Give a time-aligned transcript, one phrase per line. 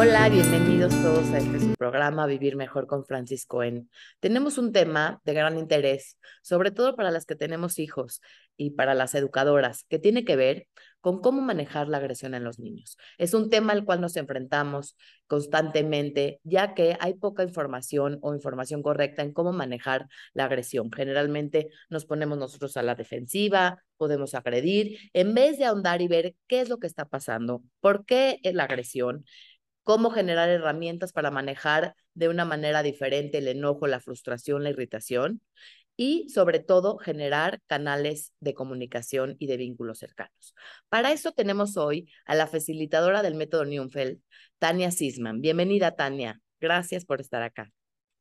[0.00, 3.90] Hola, bienvenidos todos a este su programa Vivir Mejor con Francisco Cohen.
[4.18, 8.22] Tenemos un tema de gran interés, sobre todo para las que tenemos hijos
[8.56, 10.68] y para las educadoras, que tiene que ver
[11.02, 12.96] con cómo manejar la agresión en los niños.
[13.18, 14.96] Es un tema al cual nos enfrentamos
[15.26, 20.90] constantemente, ya que hay poca información o información correcta en cómo manejar la agresión.
[20.92, 26.34] Generalmente nos ponemos nosotros a la defensiva, podemos agredir, en vez de ahondar y ver
[26.46, 29.24] qué es lo que está pasando, por qué la agresión
[29.90, 35.42] cómo generar herramientas para manejar de una manera diferente el enojo, la frustración, la irritación
[35.96, 40.54] y sobre todo generar canales de comunicación y de vínculos cercanos.
[40.90, 44.20] Para eso tenemos hoy a la facilitadora del método Neumfeld,
[44.60, 45.40] Tania Sisman.
[45.40, 46.40] Bienvenida, Tania.
[46.60, 47.72] Gracias por estar acá.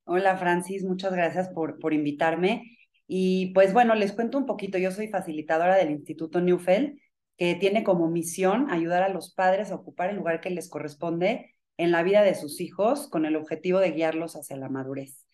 [0.06, 0.84] Hola, Francis.
[0.84, 2.80] Muchas gracias por, por invitarme.
[3.06, 4.80] Y pues bueno, les cuento un poquito.
[4.80, 6.98] Yo soy facilitadora del Instituto Neufeld,
[7.38, 11.54] que tiene como misión ayudar a los padres a ocupar el lugar que les corresponde
[11.80, 15.26] en la vida de sus hijos con el objetivo de guiarlos hacia la madurez.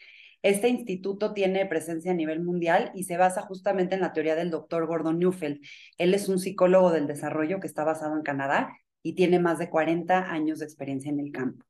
[0.44, 4.52] Este instituto tiene presencia a nivel mundial y se basa justamente en la teoría del
[4.52, 5.60] doctor Gordon Neufeld.
[5.98, 9.72] Él es un psicólogo del desarrollo que está basado en Canadá y tiene más de
[9.72, 11.66] 40 años de experiencia en el campo.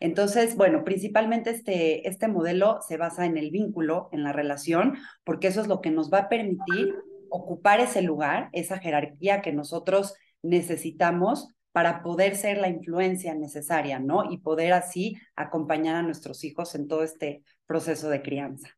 [0.00, 5.48] Entonces, bueno, principalmente este, este modelo se basa en el vínculo, en la relación, porque
[5.48, 6.94] eso es lo que nos va a permitir
[7.28, 14.32] ocupar ese lugar, esa jerarquía que nosotros necesitamos para poder ser la influencia necesaria, ¿no?
[14.32, 18.70] Y poder así acompañar a nuestros hijos en todo este proceso de crianza.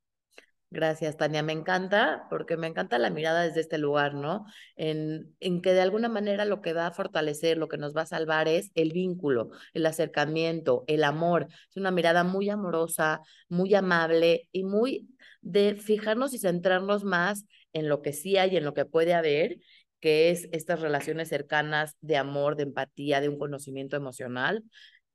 [0.69, 1.45] Gracias, Tania.
[1.45, 4.47] Me encanta, porque me encanta la mirada desde este lugar, ¿no?
[4.75, 8.03] En, en que de alguna manera lo que va a fortalecer, lo que nos va
[8.03, 11.47] a salvar es el vínculo, el acercamiento, el amor.
[11.71, 15.09] Es una mirada muy amorosa, muy amable y muy
[15.41, 19.59] de fijarnos y centrarnos más en lo que sí hay, en lo que puede haber
[20.01, 24.65] que es estas relaciones cercanas de amor, de empatía, de un conocimiento emocional,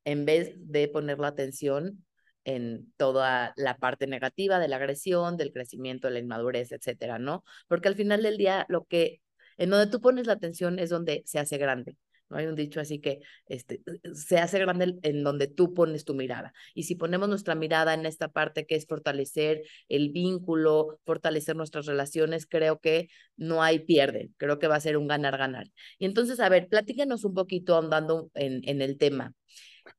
[0.06, 2.06] en vez de poner la atención
[2.46, 7.44] en toda la parte negativa de la agresión, del crecimiento, de la inmadurez, etcétera, ¿no?
[7.68, 9.22] Porque al final del día, lo que,
[9.58, 11.96] en donde tú pones la atención es donde se hace grande.
[12.36, 13.82] Hay un dicho así que este,
[14.14, 16.54] se hace grande en donde tú pones tu mirada.
[16.74, 21.86] Y si ponemos nuestra mirada en esta parte que es fortalecer el vínculo, fortalecer nuestras
[21.86, 24.32] relaciones, creo que no hay pierde.
[24.38, 25.68] Creo que va a ser un ganar-ganar.
[26.00, 29.34] Y entonces, a ver, platíquenos un poquito andando en, en el tema.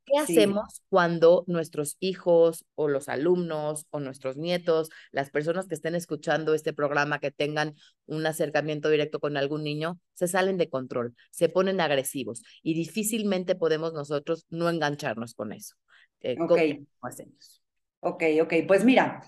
[0.05, 5.95] ¿Qué hacemos cuando nuestros hijos o los alumnos o nuestros nietos, las personas que estén
[5.95, 7.75] escuchando este programa, que tengan
[8.07, 13.55] un acercamiento directo con algún niño, se salen de control, se ponen agresivos y difícilmente
[13.55, 15.75] podemos nosotros no engancharnos con eso?
[16.21, 16.57] Eh, ¿Cómo
[17.03, 17.63] hacemos?
[18.01, 19.25] Ok, ok, pues mira,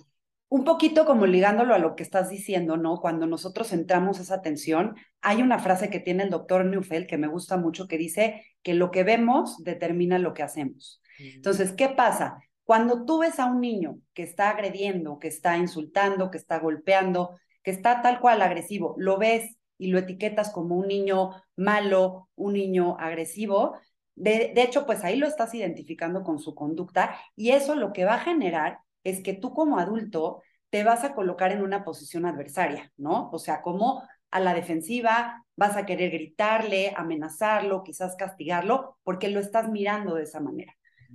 [0.48, 3.00] un poquito como ligándolo a lo que estás diciendo, ¿no?
[3.00, 7.26] Cuando nosotros centramos esa atención, hay una frase que tiene el doctor Neufeld que me
[7.26, 11.02] gusta mucho que dice que lo que vemos determina lo que hacemos.
[11.18, 12.38] Entonces, ¿qué pasa?
[12.64, 17.38] Cuando tú ves a un niño que está agrediendo, que está insultando, que está golpeando,
[17.62, 22.52] que está tal cual agresivo, lo ves y lo etiquetas como un niño malo, un
[22.54, 23.76] niño agresivo,
[24.14, 28.04] de, de hecho, pues ahí lo estás identificando con su conducta y eso lo que
[28.04, 28.78] va a generar
[29.10, 33.30] es que tú como adulto te vas a colocar en una posición adversaria, ¿no?
[33.30, 39.38] O sea, como a la defensiva, vas a querer gritarle, amenazarlo, quizás castigarlo, porque lo
[39.38, 40.74] estás mirando de esa manera.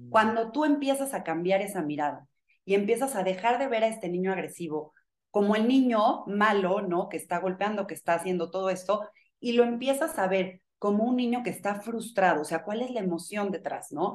[0.10, 2.26] Cuando tú empiezas a cambiar esa mirada
[2.64, 4.94] y empiezas a dejar de ver a este niño agresivo
[5.32, 7.10] como el niño malo, ¿no?
[7.10, 9.02] Que está golpeando, que está haciendo todo esto,
[9.40, 12.92] y lo empiezas a ver como un niño que está frustrado, o sea, cuál es
[12.92, 14.14] la emoción detrás, ¿no?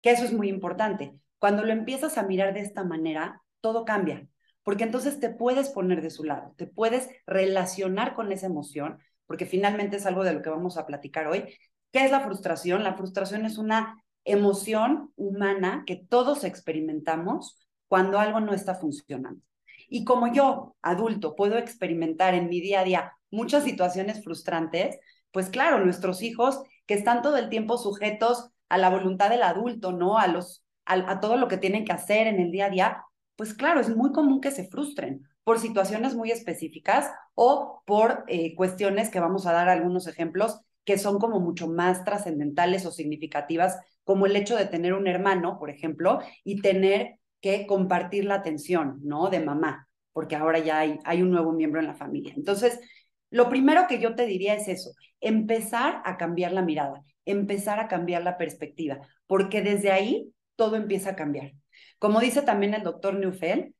[0.00, 1.14] Que eso es muy importante.
[1.40, 4.28] Cuando lo empiezas a mirar de esta manera, todo cambia,
[4.62, 9.46] porque entonces te puedes poner de su lado, te puedes relacionar con esa emoción, porque
[9.46, 11.44] finalmente es algo de lo que vamos a platicar hoy.
[11.92, 12.84] ¿Qué es la frustración?
[12.84, 17.58] La frustración es una emoción humana que todos experimentamos
[17.88, 19.40] cuando algo no está funcionando.
[19.88, 24.98] Y como yo, adulto, puedo experimentar en mi día a día muchas situaciones frustrantes,
[25.30, 29.92] pues claro, nuestros hijos que están todo el tiempo sujetos a la voluntad del adulto,
[29.92, 30.18] ¿no?
[30.18, 33.04] A los a, todo lo que tienen que hacer en el día a día,
[33.36, 38.54] pues claro, es muy común que se frustren por situaciones muy específicas o por eh,
[38.54, 43.78] cuestiones que vamos a dar algunos ejemplos que son como mucho más trascendentales o significativas,
[44.04, 48.98] como el hecho de tener un hermano, por ejemplo, y tener que compartir la atención,
[49.02, 49.30] ¿no?
[49.30, 52.34] De mamá, porque ahora ya hay, hay un nuevo miembro en la familia.
[52.36, 52.80] Entonces,
[53.30, 54.90] lo primero que yo te diría es eso,
[55.20, 61.12] empezar a cambiar la mirada, empezar a cambiar la perspectiva, porque desde ahí todo empieza
[61.12, 61.52] a cambiar.
[61.98, 63.72] Como dice también el doctor Neufeld,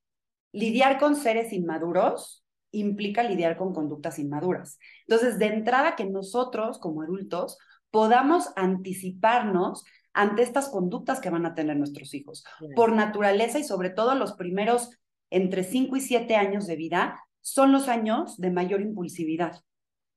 [0.50, 4.79] lidiar con seres inmaduros implica lidiar con conductas inmaduras.
[5.06, 7.59] Entonces, de entrada que nosotros como adultos
[7.91, 9.85] podamos anticiparnos
[10.15, 12.44] ante estas conductas que van a tener nuestros hijos.
[12.75, 14.88] Por naturaleza y sobre todo los primeros
[15.29, 19.61] entre 5 y 7 años de vida son los años de mayor impulsividad.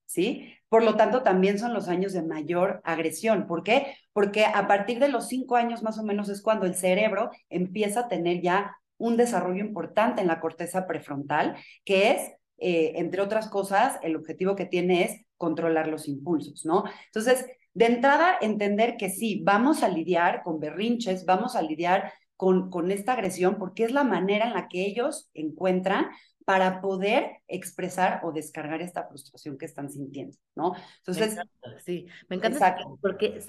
[0.05, 0.53] ¿Sí?
[0.73, 3.45] Por lo tanto, también son los años de mayor agresión.
[3.45, 3.95] ¿Por qué?
[4.11, 7.99] Porque a partir de los 5 años más o menos es cuando el cerebro empieza
[7.99, 13.49] a tener ya un desarrollo importante en la corteza prefrontal, que es, eh, entre otras
[13.49, 16.85] cosas, el objetivo que tiene es controlar los impulsos, ¿no?
[17.05, 22.89] Entonces, de entrada, entender que sí, vamos a lidiar con berrinches, vamos a lidiar con
[22.89, 26.07] esta agresión, porque es la manera en la que ellos encuentran
[26.45, 30.73] para poder expresar o descargar esta frustración que están sintiendo, ¿no?
[30.97, 31.37] Entonces,
[31.85, 33.39] sí, me encanta porque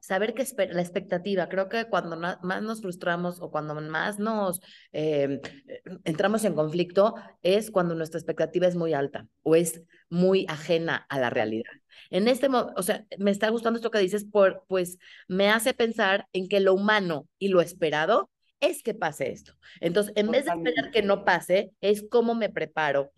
[0.00, 4.60] saber que la expectativa, creo que cuando más nos frustramos o cuando más nos
[4.92, 5.40] em,
[6.04, 11.18] entramos en conflicto es cuando nuestra expectativa es muy alta o es muy ajena a
[11.18, 11.72] la realidad.
[12.10, 14.98] En este momento, o sea, me está gustando esto que dices, por, pues
[15.28, 19.52] me hace pensar en que lo humano y lo esperado es que pase esto.
[19.80, 23.12] Entonces, en vez de esperar que no pase, es cómo me preparo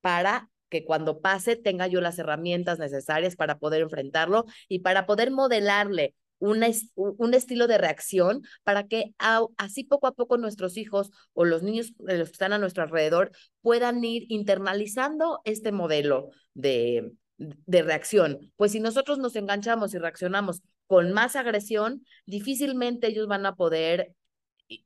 [0.00, 5.30] para que cuando pase tenga yo las herramientas necesarias para poder enfrentarlo y para poder
[5.30, 6.62] modelarle un
[7.34, 9.12] estilo de reacción para que
[9.56, 13.32] así poco a poco nuestros hijos o los niños los que están a nuestro alrededor
[13.60, 18.52] puedan ir internalizando este modelo de, de reacción.
[18.56, 24.14] Pues si nosotros nos enganchamos y reaccionamos con más agresión, difícilmente ellos van a poder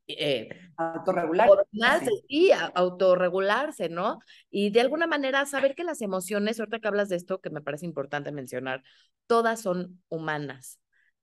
[0.06, 2.10] eh, autorregularse.
[2.28, 4.20] Sí, autorregularse, ¿no?
[4.50, 7.62] Y de alguna manera saber que las emociones, ahorita que hablas de esto, que me
[7.62, 8.82] parece importante mencionar,
[9.26, 10.78] todas son humanas,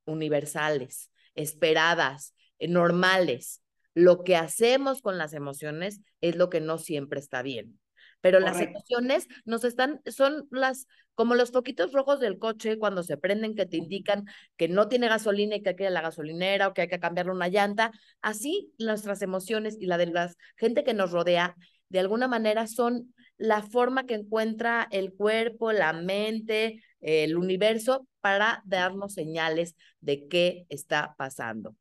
[0.05, 3.61] universales, esperadas, eh, normales.
[3.93, 7.79] Lo que hacemos con las emociones es lo que no siempre está bien.
[8.21, 13.17] Pero las emociones nos están, son las, como los foquitos rojos del coche cuando se
[13.17, 14.25] prenden que te indican
[14.57, 16.87] que no tiene gasolina y que hay que ir a la gasolinera o que hay
[16.87, 17.91] que cambiarle una llanta.
[18.21, 21.55] Así nuestras emociones y la de la gente que nos rodea,
[21.89, 28.61] de alguna manera son la forma que encuentra el cuerpo, la mente, el universo para
[28.65, 31.75] darnos señales de qué está pasando.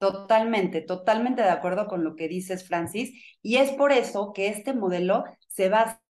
[0.00, 3.12] Totalmente, totalmente de acuerdo con lo que dices, Francis.
[3.42, 6.00] Y es por eso que este modelo se basa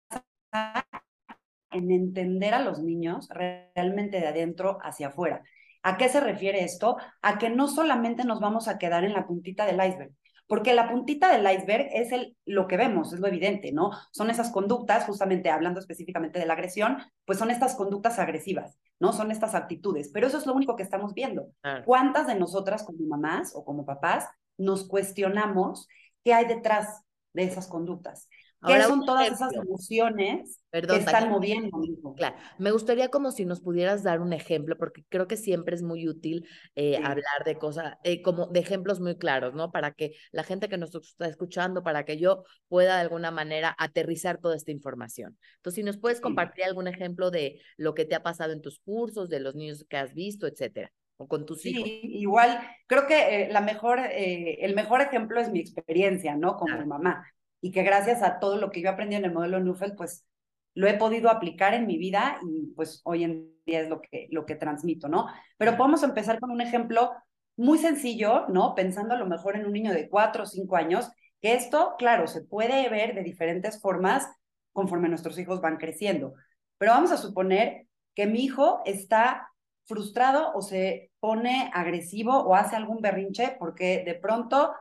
[1.72, 5.42] en entender a los niños realmente de adentro hacia afuera.
[5.82, 6.96] ¿A qué se refiere esto?
[7.22, 10.12] A que no solamente nos vamos a quedar en la puntita del iceberg,
[10.50, 13.93] porque la puntita del iceberg es el, lo que vemos, es lo evidente, ¿no?
[14.11, 19.12] Son esas conductas, justamente hablando específicamente de la agresión, pues son estas conductas agresivas, ¿no?
[19.12, 21.52] Son estas actitudes, pero eso es lo único que estamos viendo.
[21.85, 25.87] ¿Cuántas de nosotras como mamás o como papás nos cuestionamos
[26.25, 28.29] qué hay detrás de esas conductas?
[28.66, 31.80] ¿Qué son todas esas emociones que están moviendo?
[32.16, 35.82] Claro, me gustaría como si nos pudieras dar un ejemplo, porque creo que siempre es
[35.82, 39.70] muy útil eh, hablar de cosas, eh, como de ejemplos muy claros, ¿no?
[39.70, 43.74] Para que la gente que nos está escuchando, para que yo pueda de alguna manera
[43.78, 45.38] aterrizar toda esta información.
[45.56, 48.78] Entonces, si nos puedes compartir algún ejemplo de lo que te ha pasado en tus
[48.80, 51.88] cursos, de los niños que has visto, etcétera o con tus sí, hijos.
[52.02, 56.56] igual, creo que eh, la mejor, el mejor ejemplo es mi experiencia, ¿no?
[56.56, 57.26] Como mamá
[57.60, 60.26] y que gracias a todo lo que yo aprendí en el modelo Neufeld, pues
[60.74, 64.28] lo he podido aplicar en mi vida y pues hoy en día es lo que,
[64.30, 65.26] lo que transmito, ¿no?
[65.58, 67.12] Pero podemos empezar con un ejemplo
[67.56, 68.75] muy sencillo, ¿no?
[68.75, 72.26] Pensando a lo mejor en un niño de cuatro o cinco años, que esto, claro,
[72.26, 74.28] se puede ver de diferentes formas
[74.73, 76.35] conforme nuestros hijos van creciendo.
[76.78, 79.49] Pero vamos a suponer que mi hijo está
[79.85, 84.73] frustrado o se pone agresivo o hace algún berrinche porque de pronto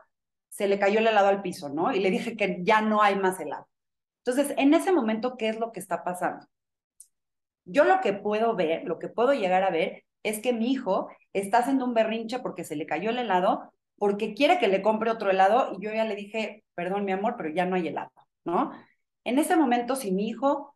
[0.50, 1.92] se le cayó el helado al piso, ¿no?
[1.92, 3.68] Y le dije que ya no hay más helado.
[4.24, 6.46] Entonces, en ese momento, ¿qué es lo que está pasando?
[7.64, 11.08] Yo lo que puedo ver, lo que puedo llegar a ver, es que mi hijo
[11.32, 15.10] está haciendo un berrinche porque se le cayó el helado, porque quiere que le compre
[15.10, 18.10] otro helado y yo ya le dije, perdón, mi amor, pero ya no hay helado,
[18.44, 18.72] ¿no?
[19.24, 20.74] En ese momento, si mi hijo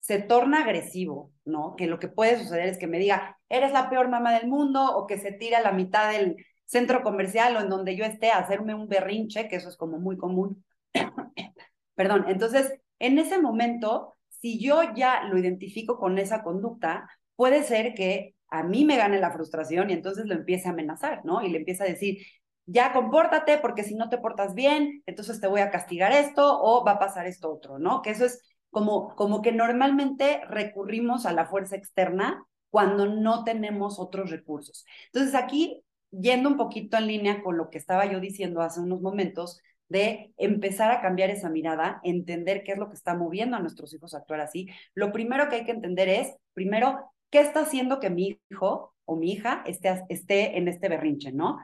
[0.00, 1.74] se torna agresivo, ¿no?
[1.76, 4.96] Que lo que puede suceder es que me diga, eres la peor mamá del mundo,
[4.96, 6.36] o que se tira la mitad del,
[6.68, 9.98] centro comercial o en donde yo esté a hacerme un berrinche, que eso es como
[9.98, 10.64] muy común.
[11.94, 17.94] Perdón, entonces, en ese momento, si yo ya lo identifico con esa conducta, puede ser
[17.94, 21.42] que a mí me gane la frustración y entonces lo empiece a amenazar, ¿no?
[21.42, 22.18] Y le empieza a decir,
[22.66, 26.84] ya compórtate porque si no te portas bien, entonces te voy a castigar esto o
[26.84, 28.02] va a pasar esto otro, ¿no?
[28.02, 33.98] Que eso es como, como que normalmente recurrimos a la fuerza externa cuando no tenemos
[33.98, 34.84] otros recursos.
[35.06, 39.00] Entonces aquí yendo un poquito en línea con lo que estaba yo diciendo hace unos
[39.00, 43.60] momentos, de empezar a cambiar esa mirada, entender qué es lo que está moviendo a
[43.60, 47.60] nuestros hijos a actuar así, lo primero que hay que entender es, primero, ¿qué está
[47.60, 51.58] haciendo que mi hijo o mi hija esté, esté en este berrinche, no?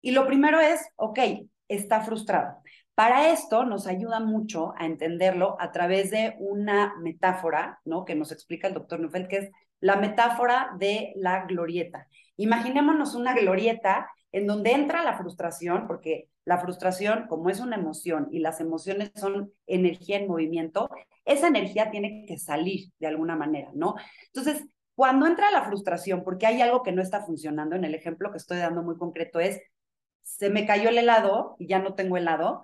[0.00, 1.18] Y lo primero es, ok,
[1.68, 2.62] está frustrado.
[2.94, 8.04] Para esto nos ayuda mucho a entenderlo a través de una metáfora, ¿no?
[8.04, 12.08] Que nos explica el doctor Neufeld, que es la metáfora de la glorieta.
[12.38, 18.28] Imaginémonos una glorieta en donde entra la frustración, porque la frustración, como es una emoción
[18.30, 20.88] y las emociones son energía en movimiento,
[21.24, 23.96] esa energía tiene que salir de alguna manera, ¿no?
[24.26, 24.64] Entonces,
[24.94, 28.38] cuando entra la frustración, porque hay algo que no está funcionando, en el ejemplo que
[28.38, 29.60] estoy dando muy concreto es,
[30.22, 32.62] se me cayó el helado y ya no tengo helado,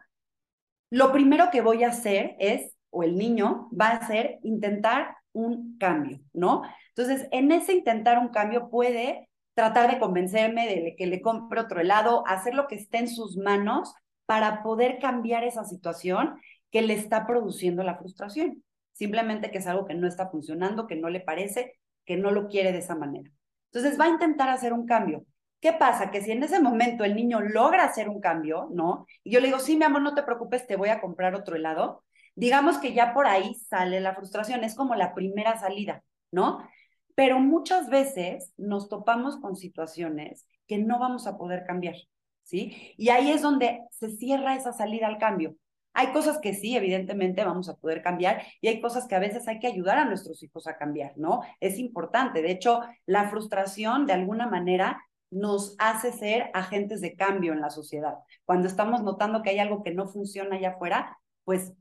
[0.91, 5.77] lo primero que voy a hacer es, o el niño va a hacer, intentar un
[5.79, 6.63] cambio, ¿no?
[6.91, 11.81] Entonces, en ese intentar un cambio puede tratar de convencerme de que le compre otro
[11.81, 13.95] helado, hacer lo que esté en sus manos
[14.27, 18.65] para poder cambiar esa situación que le está produciendo la frustración.
[18.93, 22.49] Simplemente que es algo que no está funcionando, que no le parece, que no lo
[22.49, 23.31] quiere de esa manera.
[23.73, 25.25] Entonces va a intentar hacer un cambio.
[25.61, 26.11] ¿Qué pasa?
[26.11, 29.07] Que si en ese momento el niño logra hacer un cambio, ¿no?
[29.23, 31.57] Y yo le digo, sí, mi amor, no te preocupes, te voy a comprar otro
[31.57, 32.05] helado.
[32.35, 36.69] Digamos que ya por ahí sale la frustración, es como la primera salida, ¿no?
[37.15, 41.97] Pero muchas veces nos topamos con situaciones que no vamos a poder cambiar,
[42.43, 42.95] ¿sí?
[42.97, 45.57] Y ahí es donde se cierra esa salida al cambio.
[45.93, 49.47] Hay cosas que sí, evidentemente vamos a poder cambiar y hay cosas que a veces
[49.47, 51.43] hay que ayudar a nuestros hijos a cambiar, ¿no?
[51.61, 52.43] Es importante.
[52.43, 57.71] De hecho, la frustración de alguna manera nos hace ser agentes de cambio en la
[57.71, 58.15] sociedad.
[58.45, 61.73] Cuando estamos notando que hay algo que no funciona allá afuera, pues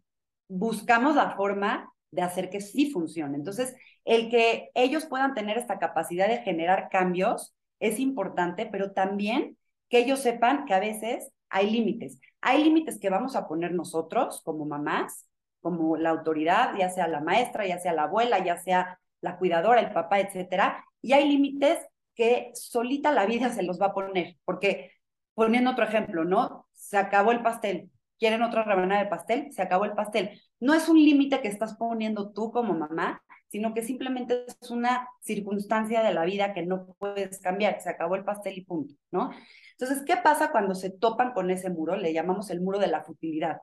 [0.47, 3.35] buscamos la forma de hacer que sí funcione.
[3.35, 9.57] Entonces, el que ellos puedan tener esta capacidad de generar cambios es importante, pero también
[9.89, 12.19] que ellos sepan que a veces hay límites.
[12.41, 15.27] Hay límites que vamos a poner nosotros como mamás,
[15.61, 19.81] como la autoridad, ya sea la maestra, ya sea la abuela, ya sea la cuidadora,
[19.81, 21.79] el papá, etcétera, y hay límites
[22.15, 24.91] que solita la vida se los va a poner, porque
[25.33, 26.67] poniendo otro ejemplo, ¿no?
[26.73, 27.89] Se acabó el pastel,
[28.19, 30.41] quieren otra rebanada de pastel, se acabó el pastel.
[30.63, 35.09] No es un límite que estás poniendo tú como mamá, sino que simplemente es una
[35.19, 39.31] circunstancia de la vida que no puedes cambiar, se acabó el pastel y punto, ¿no?
[39.73, 41.97] Entonces, ¿qué pasa cuando se topan con ese muro?
[41.97, 43.59] Le llamamos el muro de la futilidad,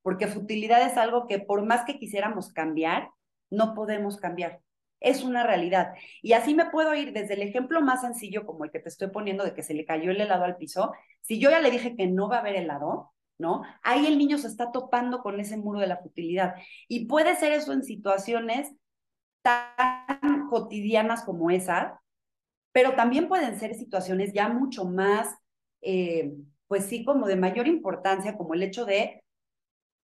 [0.00, 3.10] porque futilidad es algo que por más que quisiéramos cambiar,
[3.50, 4.60] no podemos cambiar.
[5.00, 5.94] Es una realidad.
[6.22, 9.08] Y así me puedo ir desde el ejemplo más sencillo, como el que te estoy
[9.08, 10.92] poniendo de que se le cayó el helado al piso.
[11.20, 13.62] Si yo ya le dije que no va a haber helado, ¿no?
[13.82, 16.54] Ahí el niño se está topando con ese muro de la futilidad.
[16.88, 18.72] Y puede ser eso en situaciones
[19.42, 22.00] tan cotidianas como esa,
[22.72, 25.36] pero también pueden ser situaciones ya mucho más,
[25.82, 26.32] eh,
[26.66, 29.22] pues sí, como de mayor importancia, como el hecho de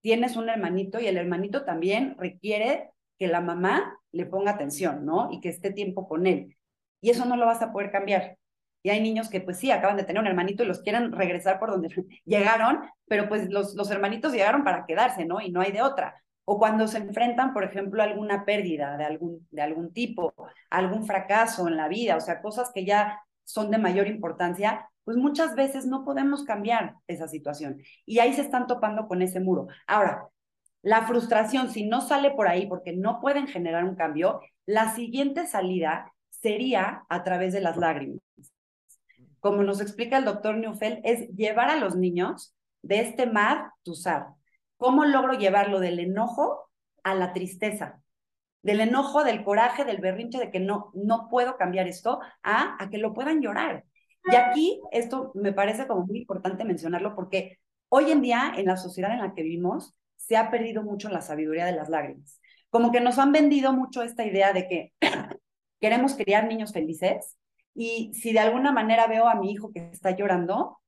[0.01, 5.31] tienes un hermanito y el hermanito también requiere que la mamá le ponga atención, ¿no?
[5.33, 6.57] Y que esté tiempo con él.
[7.01, 8.39] Y eso no lo vas a poder cambiar.
[8.83, 11.59] Y hay niños que pues sí, acaban de tener un hermanito y los quieren regresar
[11.59, 11.89] por donde
[12.25, 15.41] llegaron, pero pues los, los hermanitos llegaron para quedarse, ¿no?
[15.41, 19.05] Y no hay de otra o cuando se enfrentan, por ejemplo, a alguna pérdida de
[19.05, 20.33] algún, de algún tipo,
[20.71, 25.17] algún fracaso en la vida, o sea, cosas que ya son de mayor importancia, pues
[25.17, 27.83] muchas veces no podemos cambiar esa situación.
[28.07, 29.67] Y ahí se están topando con ese muro.
[29.89, 30.29] Ahora,
[30.83, 35.47] la frustración, si no sale por ahí porque no pueden generar un cambio, la siguiente
[35.49, 38.21] salida sería a través de las lágrimas.
[39.47, 44.25] Como nos explica el doctor Neufeld, es llevar a los niños de este mar sad.
[44.77, 46.69] ¿Cómo logro llevarlo del enojo
[47.05, 48.03] a la tristeza?
[48.63, 52.91] Del enojo, del coraje, del berrinche de que no, no puedo cambiar esto, a, a
[52.91, 53.85] que lo puedan llorar.
[54.25, 58.77] Y aquí esto me parece como muy importante mencionarlo porque hoy en día en la
[58.77, 62.41] sociedad en la que vivimos se ha perdido mucho la sabiduría de las lágrimas.
[62.69, 64.93] Como que nos han vendido mucho esta idea de que
[65.81, 67.37] queremos criar niños felices
[67.77, 70.79] y si de alguna manera veo a mi hijo que está llorando,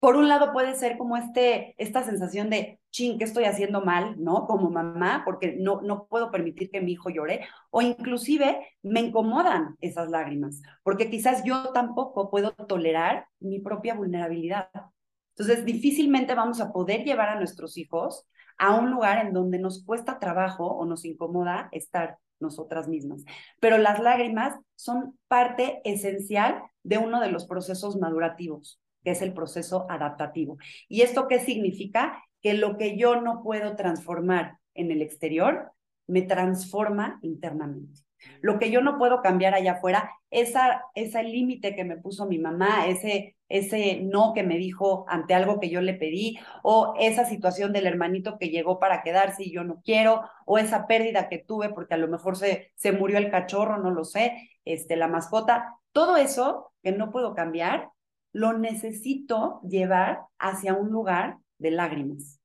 [0.00, 4.14] por un lado puede ser como este, esta sensación de, ching, ¿qué estoy haciendo mal,
[4.22, 4.46] no?
[4.46, 9.76] Como mamá, porque no, no puedo permitir que mi hijo llore, o inclusive me incomodan
[9.80, 14.70] esas lágrimas, porque quizás yo tampoco puedo tolerar mi propia vulnerabilidad.
[15.36, 18.26] Entonces, difícilmente vamos a poder llevar a nuestros hijos
[18.58, 23.24] a un lugar en donde nos cuesta trabajo o nos incomoda estar nosotras mismas.
[23.60, 29.32] Pero las lágrimas son parte esencial de uno de los procesos madurativos que es el
[29.32, 30.58] proceso adaptativo.
[30.88, 32.22] ¿Y esto qué significa?
[32.42, 35.72] Que lo que yo no puedo transformar en el exterior,
[36.06, 38.00] me transforma internamente.
[38.40, 42.38] Lo que yo no puedo cambiar allá afuera, esa, ese límite que me puso mi
[42.38, 47.24] mamá, ese, ese no que me dijo ante algo que yo le pedí, o esa
[47.24, 51.38] situación del hermanito que llegó para quedarse y yo no quiero, o esa pérdida que
[51.38, 54.50] tuve porque a lo mejor se, se murió el cachorro, no lo sé.
[54.64, 57.90] este, la mascota, todo eso que no puedo cambiar,
[58.32, 62.37] lo necesito llevar hacia un lugar de lágrimas,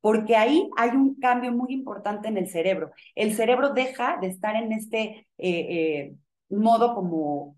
[0.00, 2.92] porque ahí hay un cambio muy importante en el cerebro.
[3.14, 6.14] El cerebro deja de estar en este eh, eh,
[6.48, 7.56] modo como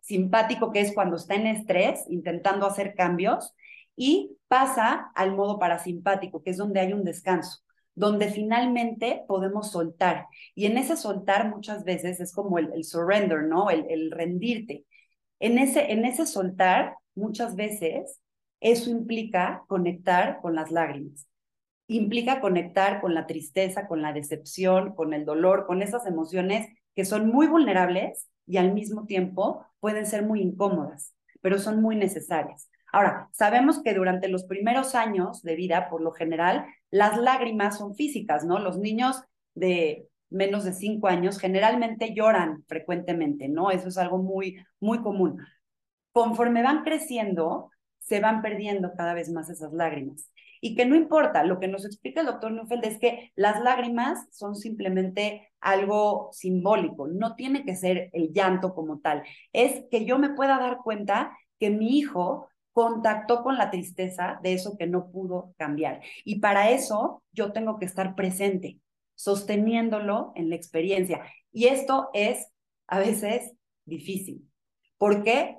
[0.00, 3.54] simpático, que es cuando está en estrés, intentando hacer cambios,
[3.96, 7.62] y pasa al modo parasimpático, que es donde hay un descanso
[7.98, 10.26] donde finalmente podemos soltar.
[10.54, 13.70] Y en ese soltar muchas veces es como el, surrender, ¿no?
[13.70, 14.84] El, el, rendirte.
[15.40, 18.20] En ese, en ese soltar, muchas veces,
[18.60, 21.27] eso implica conectar con las lágrimas.
[21.88, 27.04] Implica conectar con la tristeza, con la decepción, con el dolor, con esas emociones que
[27.04, 32.70] son muy vulnerables y al mismo tiempo pueden ser muy incómodas, pero son muy necesarias.
[32.92, 37.94] Ahora, sabemos que durante los primeros años de vida, por lo general, las lágrimas son
[37.94, 38.58] físicas, ¿no?
[38.58, 39.22] Los niños
[39.54, 43.70] de menos de cinco años generalmente lloran frecuentemente, ¿no?
[43.70, 45.38] Eso es algo muy, muy común.
[46.12, 50.30] Conforme van creciendo, se van perdiendo cada vez más esas lágrimas.
[50.60, 54.26] Y que no importa, lo que nos explica el doctor Neufeld es que las lágrimas
[54.30, 59.22] son simplemente algo simbólico, no tiene que ser el llanto como tal,
[59.52, 64.52] es que yo me pueda dar cuenta que mi hijo contactó con la tristeza de
[64.52, 66.00] eso que no pudo cambiar.
[66.24, 68.78] Y para eso yo tengo que estar presente,
[69.16, 71.22] sosteniéndolo en la experiencia.
[71.50, 72.52] Y esto es
[72.86, 73.52] a veces
[73.84, 74.48] difícil,
[74.96, 75.58] porque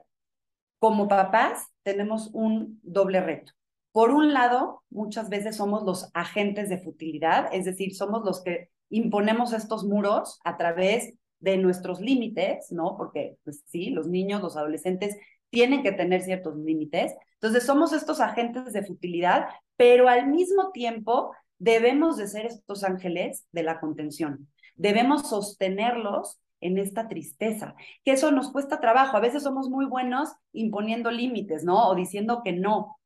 [0.79, 3.51] como papás tenemos un doble reto.
[3.91, 8.69] Por un lado, muchas veces somos los agentes de futilidad, es decir, somos los que
[8.89, 12.95] imponemos estos muros a través de nuestros límites, ¿no?
[12.97, 15.15] Porque, pues sí, los niños, los adolescentes
[15.49, 17.15] tienen que tener ciertos límites.
[17.35, 23.45] Entonces, somos estos agentes de futilidad, pero al mismo tiempo debemos de ser estos ángeles
[23.51, 24.47] de la contención.
[24.75, 29.15] Debemos sostenerlos en esta tristeza, que eso nos cuesta trabajo.
[29.15, 31.87] A veces somos muy buenos imponiendo límites, ¿no?
[31.87, 32.98] O diciendo que no,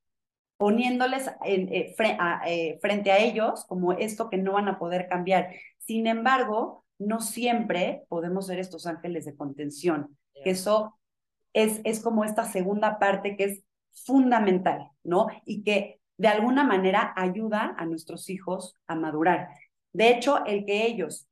[0.64, 1.94] poniéndoles en, eh,
[2.48, 5.50] eh, frente a ellos como esto que no van a poder cambiar.
[5.78, 10.98] Sin embargo, no siempre podemos ser estos ángeles de contención, que eso
[11.52, 15.28] es, es como esta segunda parte que es fundamental, ¿no?
[15.46, 19.50] Y que de alguna manera ayuda a nuestros hijos a madurar.
[19.92, 21.28] De hecho, el que ellos,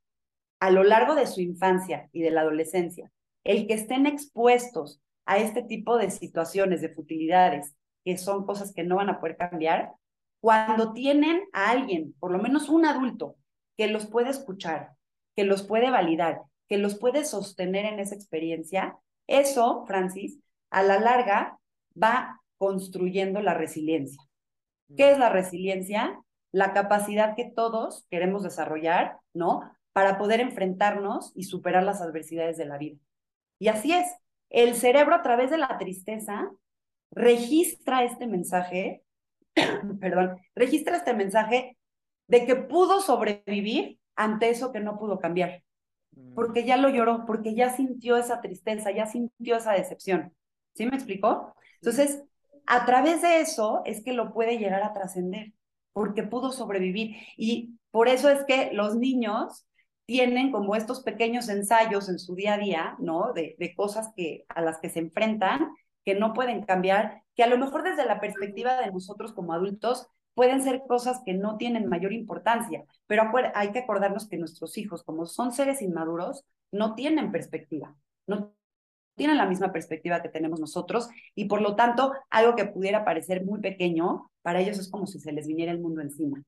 [0.60, 3.10] a lo largo de su infancia y de la adolescencia,
[3.46, 8.84] el que estén expuestos a este tipo de situaciones, de futilidades, que son cosas que
[8.84, 9.94] no van a poder cambiar,
[10.42, 13.36] cuando tienen a alguien, por lo menos un adulto,
[13.78, 14.94] que los puede escuchar,
[15.36, 20.40] que los puede validar, que los puede sostener en esa experiencia, eso, Francis,
[20.72, 21.60] a la larga
[22.02, 24.22] va construyendo la resiliencia.
[24.96, 26.20] ¿Qué es la resiliencia?
[26.52, 29.62] La capacidad que todos queremos desarrollar, ¿no?
[29.94, 32.98] Para poder enfrentarnos y superar las adversidades de la vida.
[33.60, 34.08] Y así es,
[34.50, 36.52] el cerebro a través de la tristeza
[37.12, 39.04] registra este mensaje,
[40.00, 41.78] perdón, registra este mensaje
[42.28, 45.64] de que pudo sobrevivir ante eso que no pudo cambiar
[46.36, 50.34] porque ya lo lloró, porque ya sintió esa tristeza, ya sintió esa decepción.
[50.74, 51.54] ¿Sí me explicó?
[51.76, 52.24] Entonces,
[52.66, 55.54] a través de eso es que lo puede llegar a trascender,
[55.94, 57.16] porque pudo sobrevivir.
[57.38, 59.66] Y por eso es que los niños
[60.06, 63.34] tienen como estos pequeños ensayos en su día a día, ¿no?
[63.34, 65.70] De, de cosas que, a las que se enfrentan,
[66.06, 70.08] que no pueden cambiar, que a lo mejor desde la perspectiva de nosotros como adultos
[70.34, 75.04] pueden ser cosas que no tienen mayor importancia, pero hay que acordarnos que nuestros hijos,
[75.04, 77.96] como son seres inmaduros, no tienen perspectiva,
[78.28, 78.54] no
[79.16, 83.44] tienen la misma perspectiva que tenemos nosotros y por lo tanto algo que pudiera parecer
[83.44, 86.42] muy pequeño, para ellos es como si se les viniera el mundo encima,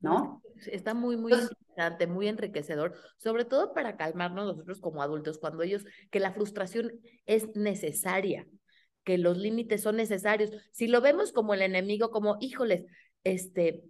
[0.00, 0.42] ¿no?
[0.66, 5.84] Está muy, muy interesante, muy enriquecedor, sobre todo para calmarnos nosotros como adultos, cuando ellos,
[6.10, 6.92] que la frustración
[7.24, 8.46] es necesaria,
[9.10, 10.52] que los límites son necesarios.
[10.70, 12.84] Si lo vemos como el enemigo, como, híjoles,
[13.24, 13.82] este,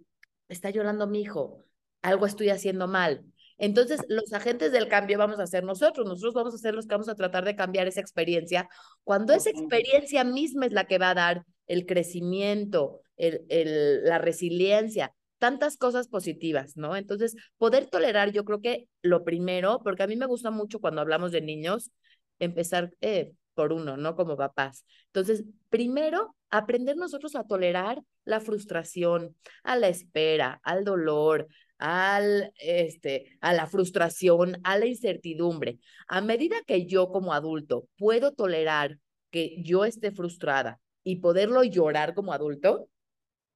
[0.49, 1.63] está llorando mi hijo,
[2.01, 3.23] algo estoy haciendo mal.
[3.59, 6.95] Entonces, los agentes del cambio vamos a ser nosotros, nosotros vamos a ser los que
[6.95, 8.67] vamos a tratar de cambiar esa experiencia,
[9.03, 14.17] cuando esa experiencia misma es la que va a dar el crecimiento, el, el, la
[14.17, 16.95] resiliencia, tantas cosas positivas, ¿no?
[16.95, 21.01] Entonces, poder tolerar, yo creo que lo primero, porque a mí me gusta mucho cuando
[21.01, 21.91] hablamos de niños,
[22.39, 24.15] empezar eh, por uno, ¿no?
[24.15, 24.85] Como papás.
[25.07, 33.37] Entonces, primero, aprender nosotros a tolerar la frustración, a la espera, al dolor, al, este,
[33.41, 35.79] a la frustración, a la incertidumbre.
[36.07, 38.99] A medida que yo como adulto puedo tolerar
[39.31, 42.87] que yo esté frustrada y poderlo llorar como adulto,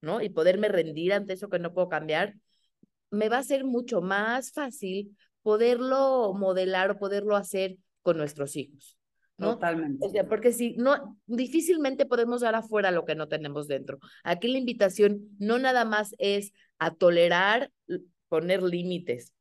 [0.02, 0.22] ¿no?
[0.22, 2.36] Y poderme rendir ante eso que no puedo cambiar,
[3.12, 8.98] me va a ser mucho más fácil poderlo modelar o poderlo hacer con nuestros hijos.
[9.38, 9.54] ¿No?
[9.54, 10.06] Totalmente.
[10.06, 14.00] O sea, porque si no, difícilmente podemos dar afuera lo que no tenemos dentro.
[14.24, 17.71] Aquí la invitación no nada más es a tolerar,
[18.30, 19.34] poner límites,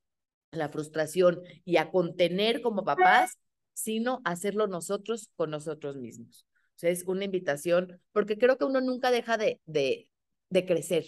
[0.50, 3.38] la frustración y a contener como papás,
[3.72, 6.46] sino hacerlo nosotros con nosotros mismos.
[6.76, 10.08] O sea, es una invitación, porque creo que uno nunca deja de, de,
[10.50, 11.06] de crecer.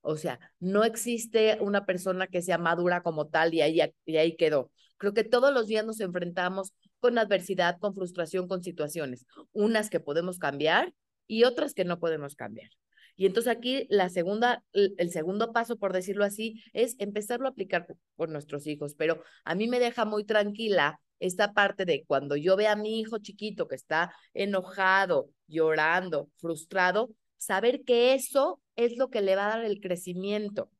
[0.00, 4.36] O sea, no existe una persona que sea madura como tal y ahí, y ahí
[4.36, 4.70] quedó.
[4.96, 9.98] Creo que todos los días nos enfrentamos con adversidad, con frustración, con situaciones, unas que
[9.98, 10.94] podemos cambiar
[11.26, 12.70] y otras que no podemos cambiar.
[13.16, 17.88] Y entonces aquí la segunda, el segundo paso, por decirlo así, es empezarlo a aplicar
[18.14, 18.94] por nuestros hijos.
[18.94, 23.00] Pero a mí me deja muy tranquila esta parte de cuando yo vea a mi
[23.00, 29.46] hijo chiquito que está enojado, llorando, frustrado, saber que eso es lo que le va
[29.46, 30.70] a dar el crecimiento,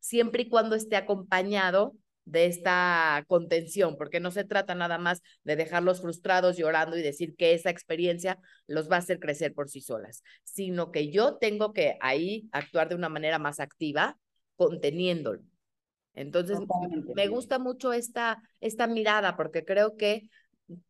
[0.00, 5.56] siempre y cuando esté acompañado de esta contención, porque no se trata nada más de
[5.56, 9.80] dejarlos frustrados llorando y decir que esa experiencia los va a hacer crecer por sí
[9.80, 14.18] solas, sino que yo tengo que ahí actuar de una manera más activa,
[14.56, 15.42] conteniéndolo.
[16.14, 16.58] Entonces,
[17.14, 20.28] me gusta mucho esta, esta mirada porque creo que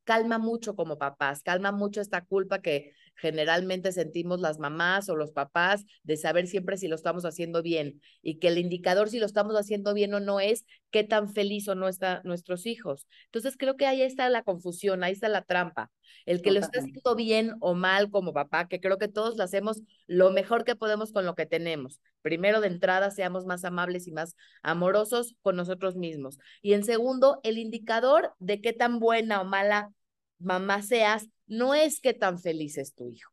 [0.04, 5.32] calma mucho como papás, calma mucho esta culpa que generalmente sentimos las mamás o los
[5.32, 9.26] papás de saber siempre si lo estamos haciendo bien y que el indicador si lo
[9.26, 13.06] estamos haciendo bien o no es qué tan feliz o no están nuestros hijos.
[13.26, 15.90] Entonces creo que ahí está la confusión, ahí está la trampa.
[16.26, 19.44] El que lo está haciendo bien o mal como papá, que creo que todos lo
[19.44, 22.00] hacemos lo mejor que podemos con lo que tenemos.
[22.22, 26.38] Primero de entrada, seamos más amables y más amorosos con nosotros mismos.
[26.62, 29.92] Y en segundo, el indicador de qué tan buena o mala
[30.40, 33.30] mamá seas no es qué tan feliz es tu hijo.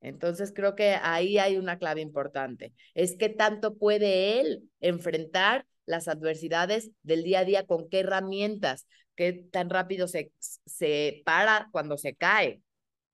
[0.00, 2.74] Entonces creo que ahí hay una clave importante.
[2.94, 8.86] Es qué tanto puede él enfrentar las adversidades del día a día, con qué herramientas,
[9.14, 12.60] qué tan rápido se, se para cuando se cae,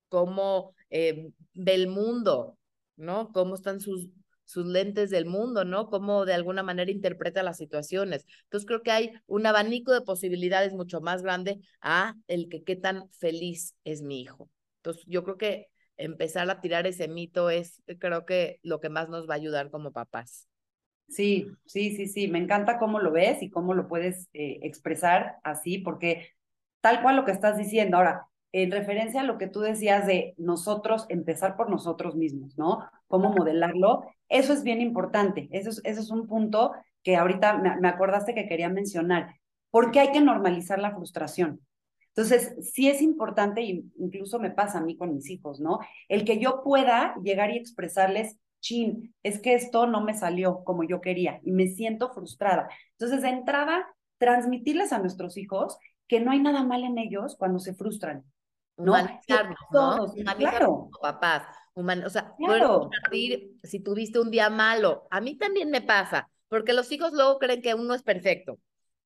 [0.09, 2.59] cómo eh, del mundo,
[2.97, 3.31] ¿no?
[3.33, 4.09] Cómo están sus,
[4.53, 5.89] sus lentes del mundo, ¿no?
[5.89, 8.27] Cómo de alguna manera interpreta las situaciones.
[8.45, 12.77] Entonces creo que hay un abanico de posibilidades mucho más grande a el que qué
[12.77, 14.51] tan feliz es mi hijo.
[14.77, 19.09] Entonces yo creo que empezar a tirar ese mito es, creo que lo que más
[19.09, 20.49] nos va a ayudar como papás.
[21.09, 25.37] Sí, sí, sí, sí, me encanta cómo lo ves y cómo lo puedes eh, expresar
[25.45, 26.31] así, porque
[26.81, 27.99] tal cual lo que estás diciendo.
[27.99, 32.89] Ahora, en referencia a lo que tú decías de nosotros, empezar por nosotros mismos, ¿no?
[33.09, 37.77] Cómo modelarlo, eso es bien importante, eso es, eso es un punto que ahorita me,
[37.81, 39.35] me acordaste que quería mencionar,
[39.71, 41.61] porque hay que normalizar la frustración.
[42.15, 45.79] Entonces, sí es importante, incluso me pasa a mí con mis hijos, ¿no?
[46.09, 50.85] El que yo pueda llegar y expresarles, chin, es que esto no me salió como
[50.85, 52.69] yo quería y me siento frustrada.
[52.93, 53.87] Entonces, de entrada,
[54.19, 58.25] transmitirles a nuestros hijos que no hay nada mal en ellos cuando se frustran.
[58.77, 58.93] ¿No?
[58.93, 60.13] Humanizarnos, ¿no?
[60.37, 60.91] claro.
[61.01, 61.47] papás.
[61.75, 62.81] o sea, claro.
[62.81, 65.07] compartir si tuviste un día malo.
[65.11, 68.59] A mí también me pasa, porque los hijos luego creen que uno es perfecto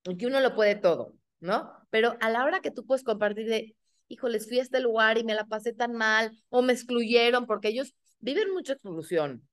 [0.05, 1.73] y que uno lo puede todo, ¿no?
[1.91, 3.77] Pero a la hora que tú puedes compartir de,
[4.09, 7.69] híjoles, fui a este lugar y me la pasé tan mal, o me excluyeron, porque
[7.69, 9.47] ellos viven mucha exclusión.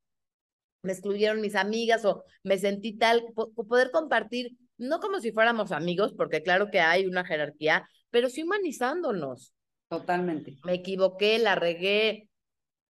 [0.82, 6.14] Me excluyeron mis amigas o me sentí tal, poder compartir, no como si fuéramos amigos,
[6.16, 9.54] porque claro que hay una jerarquía, pero sí humanizándonos.
[10.00, 10.58] Totalmente.
[10.64, 12.28] Me equivoqué, la regué,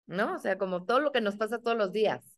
[0.06, 0.36] ¿no?
[0.36, 2.38] O sea, como todo lo que nos pasa todos los días.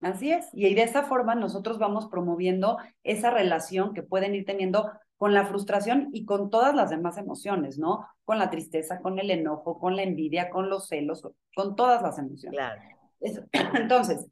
[0.00, 0.48] Así es.
[0.52, 5.44] Y de esa forma nosotros vamos promoviendo esa relación que pueden ir teniendo con la
[5.44, 8.04] frustración y con todas las demás emociones, ¿no?
[8.24, 11.22] Con la tristeza, con el enojo, con la envidia, con los celos,
[11.54, 12.58] con todas las emociones.
[12.58, 12.80] Claro.
[13.74, 14.26] Entonces,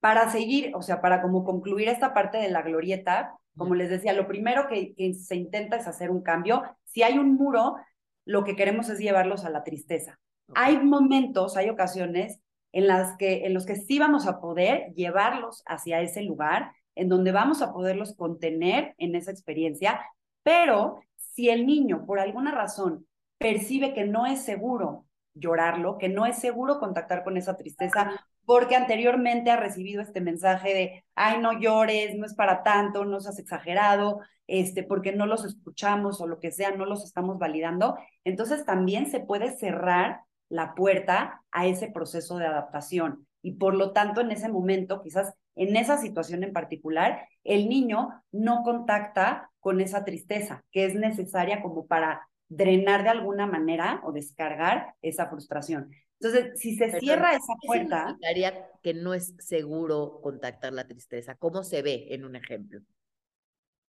[0.00, 4.14] para seguir, o sea, para como concluir esta parte de la glorieta, como les decía,
[4.14, 6.62] lo primero que, que se intenta es hacer un cambio.
[6.84, 7.76] Si hay un muro,
[8.24, 10.18] lo que queremos es llevarlos a la tristeza.
[10.54, 12.40] Hay momentos, hay ocasiones
[12.72, 17.08] en las que en los que sí vamos a poder llevarlos hacia ese lugar en
[17.08, 20.00] donde vamos a poderlos contener en esa experiencia,
[20.42, 23.06] pero si el niño por alguna razón
[23.38, 28.76] percibe que no es seguro llorarlo, que no es seguro contactar con esa tristeza porque
[28.76, 33.38] anteriormente ha recibido este mensaje de, ay, no llores, no es para tanto, no seas
[33.38, 38.64] exagerado, este, porque no los escuchamos o lo que sea, no los estamos validando, entonces
[38.64, 43.26] también se puede cerrar la puerta a ese proceso de adaptación.
[43.40, 48.22] Y por lo tanto, en ese momento, quizás en esa situación en particular, el niño
[48.30, 54.12] no contacta con esa tristeza que es necesaria como para drenar de alguna manera o
[54.12, 55.90] descargar esa frustración.
[56.22, 58.06] Entonces, si se cierra esa puerta...
[58.06, 61.34] significaría que no es seguro contactar la tristeza?
[61.34, 62.80] ¿Cómo se ve en un ejemplo?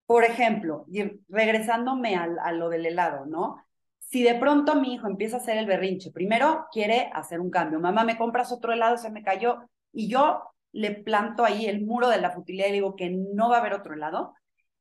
[0.06, 0.86] Por ejemplo,
[1.28, 3.58] regresándome a, a lo del helado, ¿no?
[4.00, 7.80] Si de pronto mi hijo empieza a hacer el berrinche, primero quiere hacer un cambio.
[7.80, 8.98] Mamá, ¿me compras otro helado?
[8.98, 9.70] Se me cayó.
[9.92, 10.42] Y yo
[10.72, 13.74] le planto ahí el muro de la futilidad y digo que no va a haber
[13.74, 14.34] otro helado.